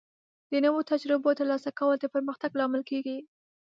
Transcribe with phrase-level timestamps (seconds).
[0.51, 3.17] د نوو تجربو ترلاسه کول د پرمختګ لامل کیږي.